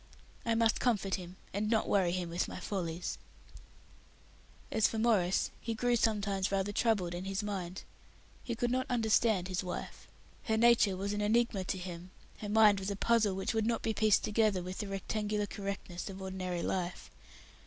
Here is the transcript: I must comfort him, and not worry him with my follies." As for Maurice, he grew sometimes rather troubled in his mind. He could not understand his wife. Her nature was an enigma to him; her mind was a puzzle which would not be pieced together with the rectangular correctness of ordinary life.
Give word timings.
I 0.47 0.55
must 0.55 0.79
comfort 0.79 1.13
him, 1.13 1.35
and 1.53 1.69
not 1.69 1.87
worry 1.87 2.11
him 2.11 2.29
with 2.31 2.47
my 2.47 2.59
follies." 2.59 3.19
As 4.71 4.87
for 4.87 4.97
Maurice, 4.97 5.51
he 5.59 5.75
grew 5.75 5.95
sometimes 5.95 6.51
rather 6.51 6.71
troubled 6.71 7.13
in 7.13 7.25
his 7.25 7.43
mind. 7.43 7.83
He 8.43 8.55
could 8.55 8.71
not 8.71 8.87
understand 8.89 9.47
his 9.47 9.63
wife. 9.63 10.07
Her 10.45 10.57
nature 10.57 10.97
was 10.97 11.13
an 11.13 11.21
enigma 11.21 11.65
to 11.65 11.77
him; 11.77 12.09
her 12.39 12.49
mind 12.49 12.79
was 12.79 12.89
a 12.89 12.95
puzzle 12.95 13.35
which 13.35 13.53
would 13.53 13.67
not 13.67 13.83
be 13.83 13.93
pieced 13.93 14.23
together 14.23 14.63
with 14.63 14.79
the 14.79 14.87
rectangular 14.87 15.45
correctness 15.45 16.09
of 16.09 16.19
ordinary 16.19 16.63
life. 16.63 17.11